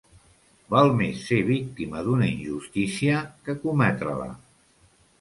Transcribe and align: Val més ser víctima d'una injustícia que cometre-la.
Val 0.75 0.89
més 1.01 1.19
ser 1.27 1.37
víctima 1.51 2.03
d'una 2.09 2.31
injustícia 2.31 3.23
que 3.47 3.59
cometre-la. 3.67 4.31